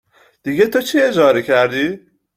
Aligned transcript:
دیگه 0.43 0.67
تو 0.67 0.81
چی 0.81 1.01
اجاره 1.01 1.41
کردی؟ 1.41 1.99